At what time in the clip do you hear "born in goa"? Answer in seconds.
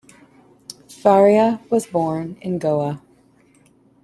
1.85-3.03